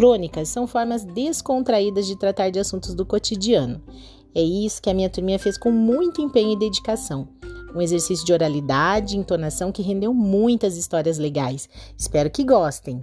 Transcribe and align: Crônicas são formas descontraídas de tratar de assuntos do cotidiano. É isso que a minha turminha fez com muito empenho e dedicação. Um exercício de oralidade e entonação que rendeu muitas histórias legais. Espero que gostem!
Crônicas 0.00 0.48
são 0.48 0.66
formas 0.66 1.04
descontraídas 1.04 2.06
de 2.06 2.16
tratar 2.16 2.48
de 2.48 2.58
assuntos 2.58 2.94
do 2.94 3.04
cotidiano. 3.04 3.82
É 4.34 4.40
isso 4.40 4.80
que 4.80 4.88
a 4.88 4.94
minha 4.94 5.10
turminha 5.10 5.38
fez 5.38 5.58
com 5.58 5.70
muito 5.70 6.22
empenho 6.22 6.52
e 6.52 6.58
dedicação. 6.58 7.28
Um 7.74 7.82
exercício 7.82 8.24
de 8.24 8.32
oralidade 8.32 9.14
e 9.14 9.18
entonação 9.18 9.70
que 9.70 9.82
rendeu 9.82 10.14
muitas 10.14 10.78
histórias 10.78 11.18
legais. 11.18 11.68
Espero 11.98 12.30
que 12.30 12.44
gostem! 12.44 13.02